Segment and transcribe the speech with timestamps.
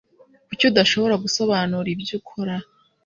[0.47, 2.55] Kuki udashobora gusobanura ibyo ukora?